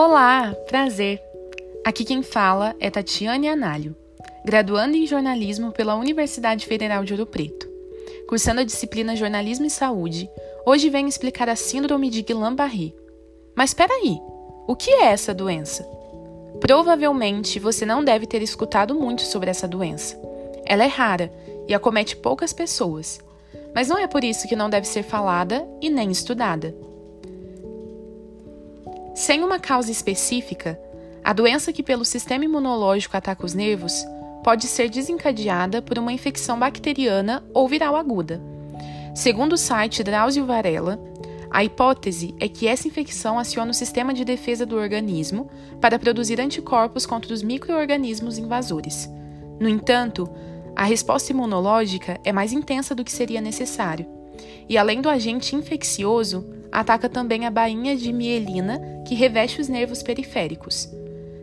Olá, 0.00 0.54
prazer. 0.68 1.20
Aqui 1.84 2.04
quem 2.04 2.22
fala 2.22 2.72
é 2.78 2.88
Tatiane 2.88 3.48
Análio, 3.48 3.96
graduanda 4.44 4.96
em 4.96 5.04
jornalismo 5.04 5.72
pela 5.72 5.96
Universidade 5.96 6.66
Federal 6.66 7.04
de 7.04 7.14
Ouro 7.14 7.26
Preto. 7.26 7.68
Cursando 8.28 8.60
a 8.60 8.64
disciplina 8.64 9.16
Jornalismo 9.16 9.66
e 9.66 9.70
Saúde, 9.70 10.30
hoje 10.64 10.88
venho 10.88 11.08
explicar 11.08 11.48
a 11.48 11.56
síndrome 11.56 12.10
de 12.10 12.22
Guillain-Barré. 12.22 12.92
Mas 13.56 13.70
espera 13.70 13.92
aí, 13.92 14.16
o 14.68 14.76
que 14.76 14.88
é 14.88 15.06
essa 15.06 15.34
doença? 15.34 15.82
Provavelmente 16.60 17.58
você 17.58 17.84
não 17.84 18.04
deve 18.04 18.24
ter 18.24 18.40
escutado 18.40 18.94
muito 18.94 19.22
sobre 19.22 19.50
essa 19.50 19.66
doença. 19.66 20.16
Ela 20.64 20.84
é 20.84 20.88
rara 20.88 21.28
e 21.66 21.74
acomete 21.74 22.14
poucas 22.14 22.52
pessoas, 22.52 23.18
mas 23.74 23.88
não 23.88 23.98
é 23.98 24.06
por 24.06 24.22
isso 24.22 24.46
que 24.46 24.54
não 24.54 24.70
deve 24.70 24.86
ser 24.86 25.02
falada 25.02 25.68
e 25.82 25.90
nem 25.90 26.12
estudada. 26.12 26.72
Sem 29.18 29.42
uma 29.42 29.58
causa 29.58 29.90
específica, 29.90 30.80
a 31.24 31.32
doença 31.32 31.72
que 31.72 31.82
pelo 31.82 32.04
sistema 32.04 32.44
imunológico 32.44 33.16
ataca 33.16 33.44
os 33.44 33.52
nervos 33.52 34.06
pode 34.44 34.68
ser 34.68 34.88
desencadeada 34.88 35.82
por 35.82 35.98
uma 35.98 36.12
infecção 36.12 36.56
bacteriana 36.56 37.42
ou 37.52 37.66
viral 37.66 37.96
aguda. 37.96 38.40
Segundo 39.16 39.54
o 39.54 39.58
site 39.58 40.04
Drauzio 40.04 40.46
Varela, 40.46 41.00
a 41.50 41.64
hipótese 41.64 42.32
é 42.38 42.48
que 42.48 42.68
essa 42.68 42.86
infecção 42.86 43.40
aciona 43.40 43.72
o 43.72 43.74
sistema 43.74 44.14
de 44.14 44.24
defesa 44.24 44.64
do 44.64 44.76
organismo 44.76 45.50
para 45.80 45.98
produzir 45.98 46.40
anticorpos 46.40 47.04
contra 47.04 47.34
os 47.34 47.42
microorganismos 47.42 48.38
invasores. 48.38 49.10
No 49.58 49.68
entanto, 49.68 50.30
a 50.76 50.84
resposta 50.84 51.32
imunológica 51.32 52.20
é 52.22 52.30
mais 52.30 52.52
intensa 52.52 52.94
do 52.94 53.02
que 53.02 53.10
seria 53.10 53.40
necessário. 53.40 54.06
E 54.68 54.78
além 54.78 55.00
do 55.00 55.10
agente 55.10 55.56
infeccioso, 55.56 56.57
ataca 56.70 57.08
também 57.08 57.46
a 57.46 57.50
bainha 57.50 57.96
de 57.96 58.12
mielina 58.12 58.80
que 59.06 59.14
reveste 59.14 59.60
os 59.60 59.68
nervos 59.68 60.02
periféricos. 60.02 60.88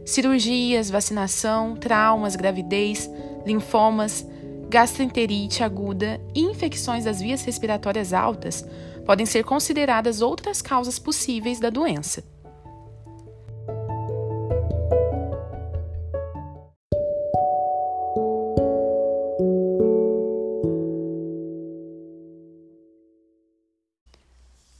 Cirurgias, 0.05 0.89
vacinação, 0.89 1.75
traumas, 1.75 2.35
gravidez, 2.35 3.09
linfomas, 3.45 4.25
gastroenterite 4.69 5.63
aguda 5.63 6.19
e 6.33 6.41
infecções 6.41 7.05
das 7.05 7.19
vias 7.21 7.43
respiratórias 7.43 8.13
altas 8.13 8.65
podem 9.05 9.25
ser 9.25 9.43
consideradas 9.43 10.21
outras 10.21 10.61
causas 10.61 10.97
possíveis 10.97 11.59
da 11.59 11.69
doença. 11.69 12.23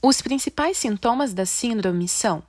Os 0.08 0.22
principais 0.22 0.78
sintomas 0.78 1.34
da 1.34 1.44
síndrome 1.44 2.06
são 2.06 2.40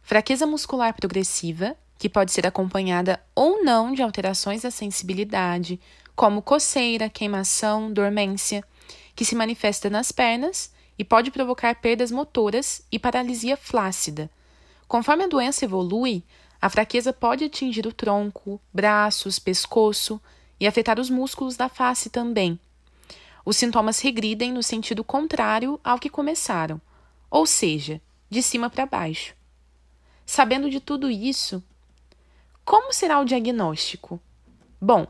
fraqueza 0.00 0.46
muscular 0.46 0.94
progressiva, 0.94 1.76
que 1.98 2.08
pode 2.08 2.32
ser 2.32 2.46
acompanhada 2.46 3.22
ou 3.34 3.62
não 3.62 3.92
de 3.92 4.00
alterações 4.00 4.62
da 4.62 4.70
sensibilidade, 4.70 5.78
como 6.16 6.40
coceira, 6.40 7.10
queimação, 7.10 7.92
dormência, 7.92 8.64
que 9.14 9.26
se 9.26 9.34
manifesta 9.34 9.90
nas 9.90 10.10
pernas 10.10 10.72
e 10.98 11.04
pode 11.04 11.30
provocar 11.30 11.74
perdas 11.82 12.10
motoras 12.10 12.82
e 12.90 12.98
paralisia 12.98 13.58
flácida. 13.58 14.30
Conforme 14.88 15.24
a 15.24 15.28
doença 15.28 15.66
evolui, 15.66 16.24
a 16.62 16.70
fraqueza 16.70 17.12
pode 17.12 17.44
atingir 17.44 17.86
o 17.86 17.92
tronco, 17.92 18.58
braços, 18.72 19.38
pescoço 19.38 20.18
e 20.58 20.66
afetar 20.66 20.98
os 20.98 21.10
músculos 21.10 21.58
da 21.58 21.68
face 21.68 22.08
também. 22.08 22.58
Os 23.44 23.58
sintomas 23.58 24.00
regridem 24.00 24.50
no 24.50 24.62
sentido 24.62 25.04
contrário 25.04 25.78
ao 25.84 25.98
que 25.98 26.08
começaram 26.08 26.80
ou 27.32 27.46
seja, 27.46 27.98
de 28.28 28.42
cima 28.42 28.68
para 28.68 28.84
baixo. 28.84 29.34
Sabendo 30.26 30.68
de 30.68 30.80
tudo 30.80 31.10
isso, 31.10 31.64
como 32.62 32.92
será 32.92 33.18
o 33.20 33.24
diagnóstico? 33.24 34.20
Bom, 34.78 35.06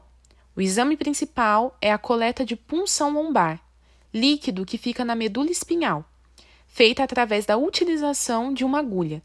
o 0.55 0.61
exame 0.61 0.97
principal 0.97 1.77
é 1.81 1.93
a 1.93 1.99
coleta 1.99 2.45
de 2.45 2.55
punção 2.55 3.13
lombar, 3.13 3.61
líquido 4.15 4.65
que 4.65 4.79
fica 4.79 5.05
na 5.05 5.17
medula 5.17 5.51
espinhal, 5.51 6.09
feita 6.69 7.03
através 7.03 7.45
da 7.45 7.57
utilização 7.57 8.55
de 8.55 8.65
uma 8.65 8.79
agulha. 8.79 9.21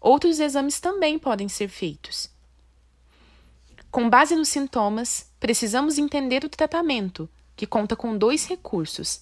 Outros 0.00 0.38
exames 0.38 0.78
também 0.78 1.18
podem 1.18 1.48
ser 1.48 1.66
feitos. 1.66 2.30
Com 3.90 4.08
base 4.08 4.36
nos 4.36 4.50
sintomas, 4.50 5.28
precisamos 5.40 5.98
entender 5.98 6.44
o 6.44 6.48
tratamento, 6.48 7.28
que 7.56 7.66
conta 7.66 7.96
com 7.96 8.16
dois 8.16 8.46
recursos: 8.46 9.20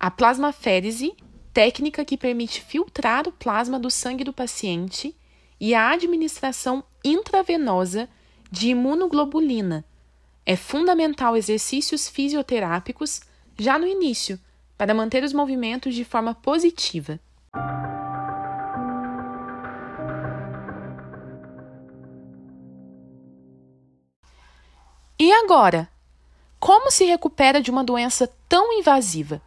a 0.00 0.10
plasmaférese 0.10 1.14
técnica 1.54 2.04
que 2.04 2.16
permite 2.16 2.60
filtrar 2.60 3.28
o 3.28 3.32
plasma 3.32 3.78
do 3.78 3.88
sangue 3.88 4.24
do 4.24 4.32
paciente 4.32 5.14
e 5.60 5.72
a 5.72 5.92
administração 5.92 6.82
intravenosa 7.04 8.08
de 8.50 8.70
imunoglobulina. 8.70 9.84
É 10.44 10.56
fundamental 10.56 11.36
exercícios 11.36 12.08
fisioterápicos 12.08 13.20
já 13.56 13.78
no 13.78 13.86
início, 13.86 14.38
para 14.76 14.92
manter 14.92 15.22
os 15.22 15.32
movimentos 15.32 15.94
de 15.94 16.04
forma 16.04 16.34
positiva. 16.34 17.20
E 25.16 25.32
agora? 25.32 25.88
Como 26.58 26.90
se 26.90 27.04
recupera 27.04 27.62
de 27.62 27.70
uma 27.70 27.84
doença 27.84 28.28
tão 28.48 28.72
invasiva? 28.72 29.40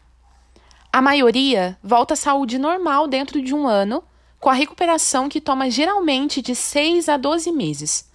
A 0.97 1.01
maioria 1.01 1.77
volta 1.83 2.15
à 2.15 2.17
saúde 2.17 2.57
normal 2.57 3.07
dentro 3.07 3.39
de 3.39 3.53
um 3.53 3.67
ano, 3.67 4.03
com 4.39 4.49
a 4.49 4.53
recuperação 4.53 5.29
que 5.29 5.39
toma 5.39 5.69
geralmente 5.69 6.41
de 6.41 6.55
6 6.55 7.07
a 7.07 7.17
12 7.17 7.51
meses. 7.51 8.09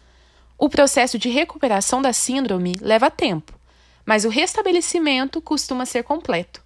O 0.58 0.68
processo 0.68 1.16
de 1.16 1.28
recuperação 1.28 2.02
da 2.02 2.12
síndrome 2.12 2.74
leva 2.80 3.08
tempo, 3.08 3.56
mas 4.04 4.24
o 4.24 4.28
restabelecimento 4.28 5.40
costuma 5.40 5.86
ser 5.86 6.02
completo. 6.02 6.60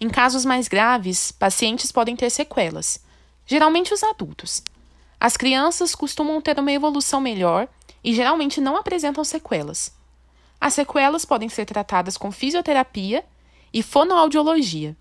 Em 0.00 0.08
casos 0.08 0.44
mais 0.44 0.68
graves, 0.68 1.32
pacientes 1.32 1.90
podem 1.90 2.14
ter 2.14 2.30
sequelas, 2.30 3.04
geralmente 3.44 3.92
os 3.92 4.04
adultos. 4.04 4.62
As 5.18 5.36
crianças 5.36 5.96
costumam 5.96 6.40
ter 6.40 6.60
uma 6.60 6.70
evolução 6.70 7.20
melhor 7.20 7.66
e 8.04 8.14
geralmente 8.14 8.60
não 8.60 8.76
apresentam 8.76 9.24
sequelas. 9.24 9.92
As 10.60 10.74
sequelas 10.74 11.24
podem 11.24 11.48
ser 11.48 11.64
tratadas 11.64 12.16
com 12.16 12.30
fisioterapia 12.30 13.24
e 13.72 13.82
fonoaudiologia. 13.82 14.96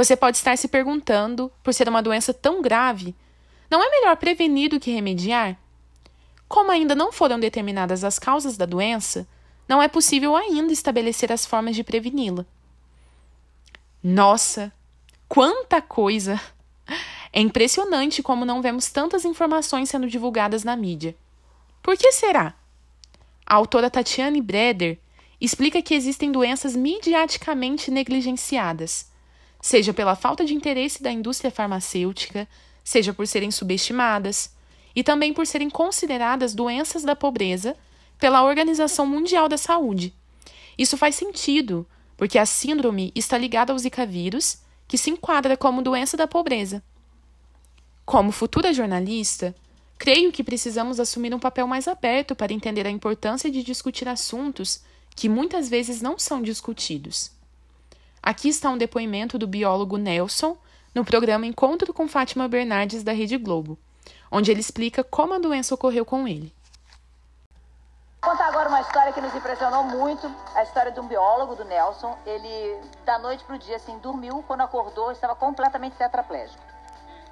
Você 0.00 0.16
pode 0.16 0.38
estar 0.38 0.56
se 0.56 0.66
perguntando, 0.66 1.52
por 1.62 1.74
ser 1.74 1.86
uma 1.86 2.02
doença 2.02 2.32
tão 2.32 2.62
grave, 2.62 3.14
não 3.70 3.84
é 3.84 3.90
melhor 3.90 4.16
prevenir 4.16 4.70
do 4.70 4.80
que 4.80 4.90
remediar? 4.90 5.58
Como 6.48 6.70
ainda 6.70 6.94
não 6.94 7.12
foram 7.12 7.38
determinadas 7.38 8.02
as 8.02 8.18
causas 8.18 8.56
da 8.56 8.64
doença, 8.64 9.28
não 9.68 9.82
é 9.82 9.88
possível 9.88 10.34
ainda 10.34 10.72
estabelecer 10.72 11.30
as 11.30 11.44
formas 11.44 11.76
de 11.76 11.84
preveni-la. 11.84 12.46
Nossa, 14.02 14.72
quanta 15.28 15.82
coisa! 15.82 16.40
É 17.32 17.40
impressionante 17.40 18.24
como 18.24 18.44
não 18.44 18.60
vemos 18.60 18.90
tantas 18.90 19.24
informações 19.24 19.88
sendo 19.88 20.08
divulgadas 20.08 20.64
na 20.64 20.74
mídia. 20.74 21.14
Por 21.80 21.96
que 21.96 22.10
será? 22.10 22.54
A 23.46 23.54
autora 23.54 23.88
Tatiane 23.88 24.40
Breder 24.40 24.98
explica 25.40 25.80
que 25.80 25.94
existem 25.94 26.32
doenças 26.32 26.74
mediaticamente 26.74 27.88
negligenciadas 27.88 29.09
seja 29.60 29.92
pela 29.92 30.16
falta 30.16 30.44
de 30.44 30.54
interesse 30.54 31.02
da 31.02 31.12
indústria 31.12 31.50
farmacêutica, 31.50 32.48
seja 32.82 33.12
por 33.12 33.26
serem 33.26 33.50
subestimadas, 33.50 34.54
e 34.94 35.02
também 35.04 35.32
por 35.32 35.46
serem 35.46 35.70
consideradas 35.70 36.54
doenças 36.54 37.02
da 37.02 37.14
pobreza 37.14 37.76
pela 38.18 38.42
Organização 38.42 39.06
Mundial 39.06 39.48
da 39.48 39.56
Saúde. 39.56 40.14
Isso 40.76 40.96
faz 40.96 41.14
sentido, 41.14 41.86
porque 42.16 42.38
a 42.38 42.46
síndrome 42.46 43.12
está 43.14 43.38
ligada 43.38 43.72
ao 43.72 43.78
Zika 43.78 44.04
vírus, 44.04 44.58
que 44.88 44.98
se 44.98 45.10
enquadra 45.10 45.56
como 45.56 45.82
doença 45.82 46.16
da 46.16 46.26
pobreza. 46.26 46.82
Como 48.04 48.32
futura 48.32 48.74
jornalista, 48.74 49.54
creio 49.96 50.32
que 50.32 50.42
precisamos 50.42 50.98
assumir 50.98 51.32
um 51.34 51.38
papel 51.38 51.66
mais 51.66 51.86
aberto 51.86 52.34
para 52.34 52.52
entender 52.52 52.86
a 52.86 52.90
importância 52.90 53.50
de 53.50 53.62
discutir 53.62 54.08
assuntos 54.08 54.82
que 55.14 55.28
muitas 55.28 55.68
vezes 55.68 56.02
não 56.02 56.18
são 56.18 56.42
discutidos. 56.42 57.30
Aqui 58.22 58.48
está 58.48 58.68
um 58.68 58.76
depoimento 58.76 59.38
do 59.38 59.46
biólogo 59.46 59.96
Nelson 59.96 60.56
no 60.94 61.04
programa 61.04 61.46
Encontro 61.46 61.94
com 61.94 62.06
Fátima 62.06 62.46
Bernardes 62.46 63.02
da 63.02 63.12
Rede 63.12 63.38
Globo, 63.38 63.78
onde 64.30 64.50
ele 64.50 64.60
explica 64.60 65.02
como 65.02 65.34
a 65.34 65.38
doença 65.38 65.74
ocorreu 65.74 66.04
com 66.04 66.28
ele. 66.28 66.52
Vou 68.22 68.32
contar 68.32 68.48
agora 68.48 68.68
uma 68.68 68.82
história 68.82 69.14
que 69.14 69.20
nos 69.20 69.34
impressionou 69.34 69.84
muito, 69.84 70.30
a 70.54 70.62
história 70.62 70.92
de 70.92 71.00
um 71.00 71.08
biólogo, 71.08 71.56
do 71.56 71.64
Nelson. 71.64 72.18
Ele, 72.26 72.78
da 73.06 73.18
noite 73.18 73.42
para 73.44 73.56
o 73.56 73.58
dia, 73.58 73.76
assim, 73.76 73.98
dormiu, 74.00 74.44
quando 74.46 74.60
acordou, 74.60 75.10
estava 75.10 75.34
completamente 75.34 75.96
tetraplégico. 75.96 76.62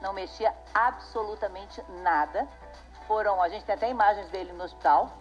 Não 0.00 0.14
mexia 0.14 0.54
absolutamente 0.72 1.82
nada. 2.02 2.48
Foram, 3.06 3.42
a 3.42 3.50
gente 3.50 3.66
tem 3.66 3.74
até 3.74 3.90
imagens 3.90 4.30
dele 4.30 4.52
no 4.54 4.64
hospital. 4.64 5.12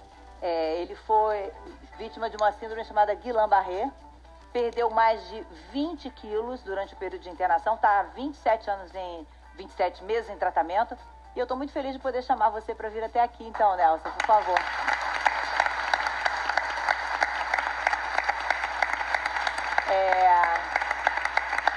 É, 0.42 0.82
ele 0.82 0.96
foi 0.96 1.52
vítima 1.98 2.30
de 2.30 2.38
uma 2.38 2.54
síndrome 2.54 2.86
chamada 2.86 3.14
Guillain-Barré, 3.14 3.92
perdeu 4.58 4.90
mais 4.90 5.22
de 5.30 5.46
20 5.72 6.10
quilos 6.10 6.64
durante 6.64 6.96
o 6.96 6.98
período 6.98 7.22
de 7.22 7.30
internação, 7.30 7.76
está 7.76 8.00
há 8.00 8.04
27 8.04 8.68
anos 8.68 8.96
em 8.96 9.28
27 9.56 10.04
meses 10.04 10.32
em 10.32 10.38
tratamento 10.38 10.98
E 11.36 11.40
eu 11.40 11.44
estou 11.44 11.56
muito 11.56 11.72
feliz 11.72 11.94
de 11.94 12.00
poder 12.00 12.24
chamar 12.24 12.50
você 12.50 12.74
para 12.74 12.90
vir 12.90 13.04
até 13.04 13.22
aqui, 13.22 13.44
então, 13.44 13.76
Nelson, 13.76 14.10
por 14.10 14.26
favor. 14.26 14.60
É... 19.92 20.42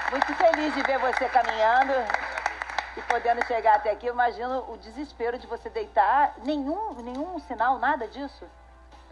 Muito 0.09 0.33
feliz 0.33 0.73
de 0.73 0.81
ver 0.81 0.97
você 0.97 1.29
caminhando 1.29 1.93
e 2.97 3.01
podendo 3.03 3.45
chegar 3.45 3.75
até 3.75 3.91
aqui. 3.91 4.07
Eu 4.07 4.13
imagino 4.15 4.65
o 4.73 4.77
desespero 4.77 5.37
de 5.37 5.45
você 5.45 5.69
deitar. 5.69 6.33
Nenhum, 6.43 6.95
nenhum 6.95 7.37
sinal, 7.41 7.77
nada 7.77 8.07
disso? 8.07 8.43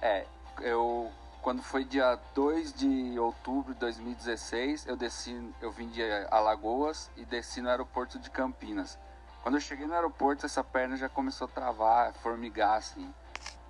É, 0.01 0.25
eu 0.59 1.11
quando 1.41 1.61
foi 1.61 1.83
dia 1.83 2.19
2 2.35 2.73
de 2.73 3.17
outubro 3.19 3.73
de 3.73 3.79
2016, 3.79 4.85
eu 4.87 4.95
desci, 4.95 5.53
eu 5.61 5.71
vim 5.71 5.87
de 5.87 6.01
Alagoas 6.29 7.09
e 7.15 7.23
desci 7.23 7.61
no 7.61 7.69
aeroporto 7.69 8.19
de 8.19 8.29
Campinas. 8.29 8.97
Quando 9.41 9.55
eu 9.55 9.61
cheguei 9.61 9.87
no 9.87 9.93
aeroporto, 9.93 10.45
essa 10.45 10.63
perna 10.63 10.97
já 10.97 11.07
começou 11.07 11.45
a 11.45 11.49
travar, 11.49 12.13
formigar 12.15 12.77
assim. 12.77 13.13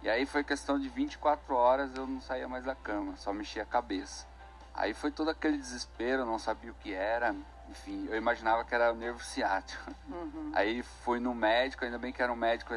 E 0.01 0.09
aí 0.09 0.25
foi 0.25 0.43
questão 0.43 0.79
de 0.79 0.89
24 0.89 1.53
horas, 1.55 1.95
eu 1.95 2.07
não 2.07 2.19
saía 2.21 2.47
mais 2.47 2.65
da 2.65 2.73
cama, 2.73 3.15
só 3.17 3.31
mexia 3.31 3.63
a 3.63 3.65
cabeça. 3.65 4.25
Aí 4.73 4.93
foi 4.93 5.11
todo 5.11 5.29
aquele 5.29 5.57
desespero, 5.57 6.25
não 6.25 6.39
sabia 6.39 6.71
o 6.71 6.75
que 6.75 6.93
era. 6.93 7.35
Enfim, 7.69 8.07
eu 8.09 8.17
imaginava 8.17 8.63
que 8.63 8.73
era 8.73 8.91
o 8.91 8.95
nervo 8.95 9.23
ciático. 9.23 9.91
Uhum. 10.07 10.51
Aí 10.55 10.81
fui 10.81 11.19
no 11.19 11.35
médico, 11.35 11.85
ainda 11.85 11.99
bem 11.99 12.11
que 12.11 12.21
era 12.21 12.31
um 12.31 12.35
médico 12.35 12.73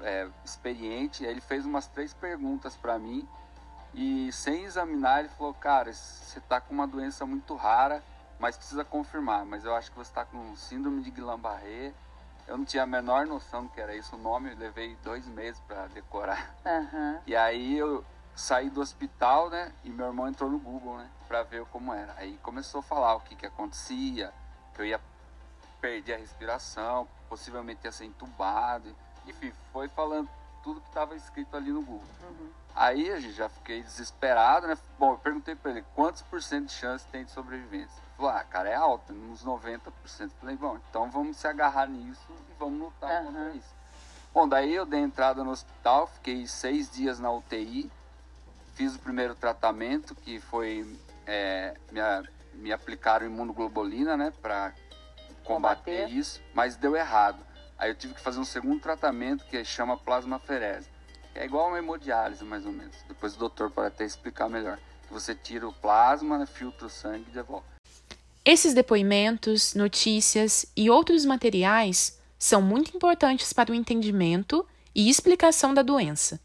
é, 0.00 0.28
experiente, 0.44 1.24
aí 1.24 1.30
ele 1.30 1.40
fez 1.40 1.64
umas 1.64 1.86
três 1.86 2.12
perguntas 2.12 2.76
para 2.76 2.98
mim 2.98 3.26
e 3.98 4.30
sem 4.30 4.62
examinar, 4.62 5.18
ele 5.18 5.28
falou: 5.30 5.52
Cara, 5.52 5.92
você 5.92 6.38
está 6.38 6.60
com 6.60 6.72
uma 6.72 6.86
doença 6.86 7.26
muito 7.26 7.56
rara, 7.56 8.00
mas 8.38 8.56
precisa 8.56 8.84
confirmar. 8.84 9.44
Mas 9.44 9.64
eu 9.64 9.74
acho 9.74 9.90
que 9.90 9.96
você 9.96 10.08
está 10.08 10.24
com 10.24 10.54
síndrome 10.54 11.02
de 11.02 11.10
Guillain-Barré. 11.10 11.92
Eu 12.46 12.56
não 12.56 12.64
tinha 12.64 12.84
a 12.84 12.86
menor 12.86 13.26
noção 13.26 13.64
do 13.64 13.70
que 13.70 13.80
era 13.80 13.96
isso. 13.96 14.14
O 14.14 14.18
nome 14.20 14.52
eu 14.52 14.56
levei 14.56 14.96
dois 15.02 15.26
meses 15.26 15.60
para 15.66 15.88
decorar. 15.88 16.54
Uhum. 16.64 17.18
E 17.26 17.34
aí 17.34 17.76
eu 17.76 18.04
saí 18.36 18.70
do 18.70 18.80
hospital, 18.80 19.50
né? 19.50 19.72
E 19.82 19.90
meu 19.90 20.06
irmão 20.06 20.28
entrou 20.28 20.48
no 20.48 20.60
Google, 20.60 20.98
né? 20.98 21.10
Para 21.26 21.42
ver 21.42 21.64
como 21.66 21.92
era. 21.92 22.14
Aí 22.18 22.38
começou 22.40 22.78
a 22.78 22.82
falar 22.82 23.16
o 23.16 23.20
que, 23.20 23.34
que 23.34 23.46
acontecia, 23.46 24.32
que 24.74 24.80
eu 24.80 24.86
ia 24.86 25.00
perder 25.80 26.14
a 26.14 26.18
respiração, 26.18 27.08
possivelmente 27.28 27.80
ia 27.84 27.90
ser 27.90 28.04
entubado. 28.04 28.94
Enfim, 29.26 29.52
foi 29.72 29.88
falando 29.88 30.30
tudo 30.62 30.80
que 30.80 30.88
estava 30.88 31.16
escrito 31.16 31.56
ali 31.56 31.72
no 31.72 31.82
Google. 31.82 32.06
Uhum. 32.22 32.50
Aí 32.78 33.10
a 33.10 33.18
gente 33.18 33.34
já 33.34 33.48
fiquei 33.48 33.82
desesperado, 33.82 34.68
né? 34.68 34.78
Bom, 34.96 35.10
eu 35.10 35.18
perguntei 35.18 35.56
para 35.56 35.72
ele 35.72 35.84
quantos 35.96 36.22
por 36.22 36.40
cento 36.40 36.66
de 36.66 36.74
chance 36.74 37.04
tem 37.08 37.24
de 37.24 37.32
sobrevivência. 37.32 38.00
Ele 38.00 38.16
falou, 38.16 38.30
ah, 38.30 38.44
cara, 38.44 38.68
é 38.68 38.74
alta, 38.76 39.12
uns 39.12 39.44
90%. 39.44 39.80
Eu 40.20 40.30
falei, 40.40 40.54
bom, 40.54 40.78
então 40.88 41.10
vamos 41.10 41.38
se 41.38 41.48
agarrar 41.48 41.88
nisso 41.88 42.32
e 42.48 42.54
vamos 42.56 42.78
lutar 42.78 43.10
uhum. 43.10 43.32
contra 43.32 43.50
isso. 43.50 43.74
Bom, 44.32 44.48
daí 44.48 44.72
eu 44.72 44.86
dei 44.86 45.00
entrada 45.00 45.42
no 45.42 45.50
hospital, 45.50 46.06
fiquei 46.06 46.46
seis 46.46 46.88
dias 46.88 47.18
na 47.18 47.32
UTI, 47.32 47.90
fiz 48.74 48.94
o 48.94 49.00
primeiro 49.00 49.34
tratamento, 49.34 50.14
que 50.14 50.38
foi, 50.38 50.86
é, 51.26 51.74
me, 51.90 52.00
me 52.54 52.72
aplicaram 52.72 53.26
imunoglobulina, 53.26 54.16
né, 54.16 54.32
para 54.40 54.72
combater, 55.42 56.02
combater 56.02 56.10
isso, 56.10 56.40
mas 56.54 56.76
deu 56.76 56.94
errado. 56.94 57.44
Aí 57.76 57.90
eu 57.90 57.96
tive 57.96 58.14
que 58.14 58.20
fazer 58.20 58.38
um 58.38 58.44
segundo 58.44 58.80
tratamento 58.80 59.44
que 59.46 59.64
chama 59.64 59.96
plasmaferese. 59.96 60.88
É 61.40 61.44
igual 61.44 61.68
uma 61.68 61.78
hemodiálise, 61.78 62.44
mais 62.44 62.66
ou 62.66 62.72
menos. 62.72 62.96
Depois 63.06 63.36
o 63.36 63.38
doutor 63.38 63.70
pode 63.70 63.86
até 63.86 64.04
explicar 64.04 64.48
melhor. 64.48 64.76
Você 65.08 65.36
tira 65.36 65.68
o 65.68 65.72
plasma, 65.72 66.44
filtra 66.46 66.88
o 66.88 66.90
sangue 66.90 67.26
e 67.28 67.32
devolve. 67.32 67.64
Esses 68.44 68.74
depoimentos, 68.74 69.72
notícias 69.72 70.66
e 70.76 70.90
outros 70.90 71.24
materiais 71.24 72.18
são 72.36 72.60
muito 72.60 72.96
importantes 72.96 73.52
para 73.52 73.70
o 73.70 73.74
entendimento 73.74 74.66
e 74.92 75.08
explicação 75.08 75.72
da 75.72 75.80
doença. 75.80 76.40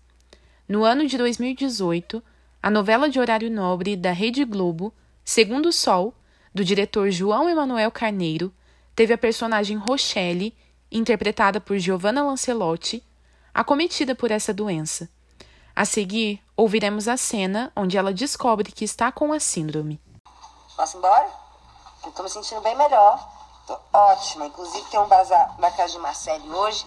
No 0.70 0.84
ano 0.84 1.08
de 1.08 1.18
2018, 1.18 2.22
a 2.62 2.70
novela 2.70 3.10
de 3.10 3.20
horário 3.20 3.50
nobre 3.50 3.96
da 3.96 4.12
Rede 4.12 4.46
Globo, 4.46 4.94
Segundo 5.26 5.70
o 5.70 5.74
Sol, 5.74 6.14
do 6.54 6.64
diretor 6.64 7.10
João 7.10 7.50
Emanuel 7.50 7.90
Carneiro, 7.90 8.54
teve 8.96 9.12
a 9.12 9.18
personagem 9.18 9.76
Rochelle 9.76 10.54
interpretada 10.92 11.60
por 11.60 11.80
Giovanna 11.80 12.22
Lancelotti, 12.22 13.04
acometida 13.54 14.16
por 14.16 14.32
essa 14.32 14.54
doença. 14.54 15.10
A 15.76 15.86
seguir, 15.86 16.42
ouviremos 16.56 17.08
a 17.08 17.18
cena 17.18 17.72
onde 17.76 17.98
ela 17.98 18.14
descobre 18.14 18.72
que 18.72 18.86
está 18.86 19.12
com 19.12 19.34
a 19.34 19.40
síndrome. 19.40 20.00
Posso 20.76 20.96
ir 20.96 21.00
embora? 21.00 21.30
Eu 22.06 22.12
tô 22.12 22.24
me 22.24 22.30
sentindo 22.30 22.62
bem 22.62 22.76
melhor. 22.76 23.32
Tô 23.66 23.80
ótima. 23.94 24.46
Inclusive 24.46 24.90
tem 24.90 25.00
um 25.00 25.08
bazar 25.08 25.56
na 25.60 25.72
casa 25.72 25.94
de 25.94 26.00
Marcele 26.00 26.50
hoje 26.50 26.86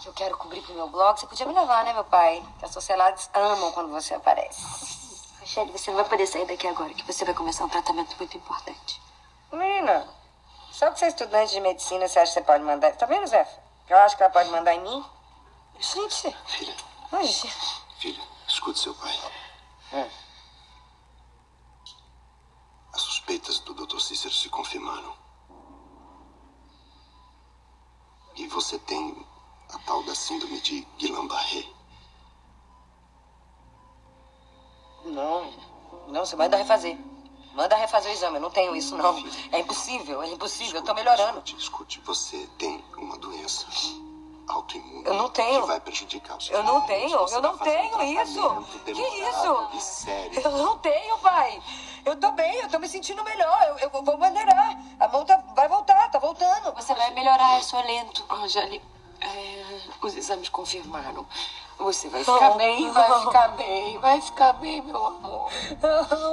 que 0.00 0.08
eu 0.08 0.12
quero 0.12 0.36
cobrir 0.36 0.60
pro 0.62 0.74
meu 0.74 0.88
blog. 0.88 1.18
Você 1.18 1.26
podia 1.26 1.46
me 1.46 1.52
levar, 1.52 1.84
né, 1.84 1.92
meu 1.92 2.04
pai? 2.04 2.42
Que 2.58 2.64
as 2.64 2.70
sociedades 2.70 3.28
amam 3.34 3.72
quando 3.72 3.90
você 3.90 4.14
aparece. 4.14 4.62
Michelle, 5.40 5.70
você 5.72 5.90
não 5.90 5.98
vai 5.98 6.08
poder 6.08 6.26
sair 6.26 6.46
daqui 6.46 6.66
agora, 6.66 6.92
que 6.94 7.04
você 7.04 7.24
vai 7.24 7.34
começar 7.34 7.64
um 7.64 7.68
tratamento 7.68 8.16
muito 8.16 8.36
importante. 8.36 9.00
Menina, 9.52 10.06
só 10.72 10.90
que 10.90 10.98
você 10.98 11.06
é 11.06 11.08
estudante 11.08 11.52
de 11.52 11.60
medicina, 11.60 12.08
você 12.08 12.18
acha 12.18 12.32
que 12.32 12.40
você 12.40 12.44
pode 12.44 12.64
mandar. 12.64 12.92
Tá 12.96 13.06
vendo, 13.06 13.26
Zé? 13.26 13.46
Eu 13.88 13.96
acho 13.98 14.16
que 14.16 14.22
ela 14.22 14.32
pode 14.32 14.50
mandar 14.50 14.74
em 14.74 14.80
mim. 14.80 15.04
Gente. 15.78 16.36
Filha. 16.46 16.76
Oi. 17.12 17.26
Filha, 17.98 18.22
escute 18.48 18.78
seu 18.78 18.94
pai. 18.94 19.14
É. 19.92 20.10
As 22.92 23.02
suspeitas 23.02 23.60
do 23.60 23.74
Dr. 23.74 24.00
Cícero 24.00 24.34
se 24.34 24.48
confirmaram. 24.48 25.14
E 28.34 28.46
você 28.48 28.78
tem 28.78 29.26
a 29.70 29.78
tal 29.80 30.02
da 30.04 30.14
síndrome 30.14 30.60
de 30.60 30.80
Guillain-Barré. 30.98 31.64
Não. 35.04 35.52
Não, 36.08 36.24
você 36.24 36.36
vai 36.36 36.48
dar 36.48 36.58
refazer. 36.58 36.98
Manda 37.54 37.76
refazer 37.76 38.10
o 38.10 38.14
exame, 38.14 38.36
eu 38.36 38.40
não 38.40 38.50
tenho 38.50 38.76
isso, 38.76 38.96
não. 38.96 39.16
É 39.50 39.60
impossível, 39.60 40.22
é 40.22 40.28
impossível, 40.28 40.66
escute, 40.66 40.76
eu 40.76 40.84
tô 40.84 40.94
melhorando. 40.94 41.38
Escute, 41.38 41.56
escute, 41.56 42.00
você 42.00 42.46
tem 42.58 42.84
uma 42.98 43.16
doença 43.16 43.66
autoimune. 44.48 45.04
Eu 45.04 45.14
não 45.14 45.28
tenho. 45.28 45.60
Que 45.62 45.66
vai 45.66 45.80
prejudicar 45.80 46.36
o 46.36 46.40
seu 46.40 46.56
Eu 46.56 46.62
não 46.62 46.80
tenho, 46.82 47.26
eu 47.28 47.42
não 47.42 47.58
tenho 47.58 48.02
isso. 48.22 48.66
Que 48.84 48.92
isso? 48.92 49.80
Sério. 49.80 50.40
Eu 50.40 50.50
não 50.52 50.78
tenho, 50.78 51.18
pai. 51.18 51.62
Eu 52.04 52.16
tô 52.16 52.30
bem, 52.32 52.54
eu 52.60 52.68
tô 52.68 52.78
me 52.78 52.88
sentindo 52.88 53.22
melhor. 53.24 53.62
Eu, 53.68 53.90
eu 53.90 54.02
vou 54.02 54.16
melhorar. 54.16 54.78
A 55.00 55.08
mão 55.08 55.24
tá, 55.24 55.42
vai 55.54 55.68
voltar, 55.68 56.10
tá 56.10 56.18
voltando. 56.18 56.72
Você 56.74 56.94
vai 56.94 57.10
melhorar, 57.12 57.58
é 57.58 57.62
só 57.62 57.80
lento. 57.80 58.24
Angeli, 58.30 58.80
é, 59.20 59.80
os 60.00 60.16
exames 60.16 60.48
confirmaram. 60.48 61.26
Você 61.78 62.08
vai 62.08 62.24
ficar 62.24 62.50
bem, 62.52 62.90
vai 62.90 63.20
ficar 63.20 63.48
bem, 63.48 63.98
vai 63.98 64.20
ficar 64.20 64.52
bem, 64.54 64.80
meu 64.80 65.06
amor. 65.06 65.50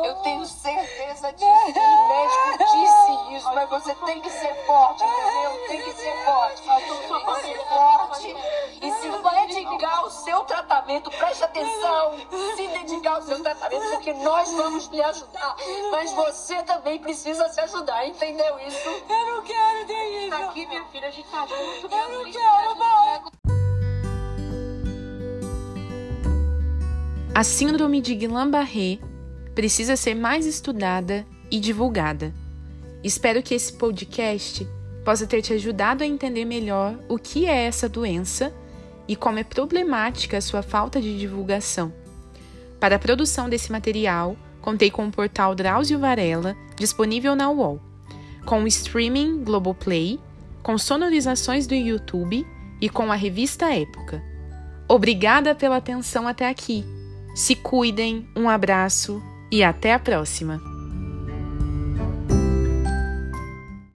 Eu 0.06 0.16
tenho 0.22 0.46
certeza 0.46 1.34
disso. 1.34 1.46
O 1.46 2.08
médico 2.08 2.58
disse 2.60 3.36
isso, 3.36 3.54
mas 3.54 3.70
você 3.70 3.94
tem 3.94 4.22
que 4.22 4.30
ser 4.30 4.66
forte, 4.66 5.04
entendeu? 5.04 5.53
Tem 5.68 5.82
que 5.82 5.94
ser 5.94 6.26
forte. 6.26 6.62
Tem 6.62 7.26
que 7.26 7.42
ser 7.42 7.58
forte. 7.68 8.36
E 8.82 8.92
se 8.92 9.10
vai 9.22 9.48
dedicar 9.48 9.98
ao 9.98 10.12
seu 10.12 10.42
tratamento, 10.42 11.10
preste 11.12 11.44
atenção. 11.44 12.20
Se 12.56 12.68
dedicar 12.68 13.16
ao 13.16 13.22
seu 13.22 13.42
tratamento, 13.42 13.90
porque 13.92 14.14
nós 14.14 14.52
vamos 14.52 14.88
lhe 14.88 15.02
ajudar. 15.02 15.56
Mas 15.92 16.12
você 16.14 16.62
também 16.64 17.00
precisa 17.00 17.48
se 17.50 17.62
ajudar, 17.62 18.08
entendeu 18.08 18.60
isso? 18.60 18.90
Eu 18.90 19.36
não 19.36 19.44
quero 19.44 19.88
ter 19.88 20.28
isso. 20.28 20.36
Aqui, 20.36 20.66
minha 20.68 20.86
filha, 20.86 21.08
a 21.08 21.12
gente 21.12 21.30
tá 21.30 21.46
junto. 21.48 21.96
Eu 21.96 22.10
não 22.10 22.32
quero, 22.32 22.78
mãe. 22.78 23.22
A 27.36 27.44
síndrome 27.44 28.00
de 28.00 28.14
Guillain-Barré 28.14 29.00
precisa 29.56 29.96
ser 29.96 30.14
mais 30.14 30.46
estudada 30.46 31.26
e 31.50 31.60
divulgada. 31.60 32.34
Espero 33.04 33.42
que 33.42 33.56
esse 33.56 33.74
podcast 33.74 34.68
possa 35.04 35.28
ter 35.28 35.42
te 35.42 35.54
ajudado 35.54 36.04
a 36.04 36.08
entender 36.08 36.46
melhor 36.46 36.98
o 37.10 37.18
que 37.18 37.46
é 37.46 37.66
essa 37.66 37.90
doença 37.90 38.54
e 39.08 39.16
como 39.16 39.40
é 39.40 39.44
problemática 39.44 40.38
a 40.38 40.42
sua 40.42 40.62
falta 40.62 41.02
de 41.02 41.18
divulgação. 41.18 41.94
Para 42.80 42.96
a 42.96 43.00
produção 43.00 43.50
desse 43.50 43.72
material, 43.72 44.36
contei 44.62 44.90
com 44.90 45.08
o 45.08 45.12
portal 45.12 45.54
Drauzio 45.54 46.00
Varela, 46.00 46.56
disponível 46.78 47.36
na 47.36 47.50
UOL, 47.50 47.82
com 48.46 48.64
o 48.64 48.68
streaming 48.68 49.44
Globoplay, 49.44 50.20
com 50.62 50.78
sonorizações 50.78 51.68
do 51.68 51.76
YouTube 51.76 52.46
e 52.82 52.90
com 52.90 53.12
a 53.12 53.16
revista 53.16 53.74
Época. 53.74 54.24
Obrigada 54.88 55.54
pela 55.54 55.78
atenção 55.78 56.28
até 56.28 56.48
aqui. 56.48 56.86
Se 57.36 57.56
cuidem, 57.56 58.28
um 58.36 58.50
abraço 58.50 59.22
e 59.52 59.64
até 59.64 59.94
a 59.94 60.00
próxima! 60.00 60.73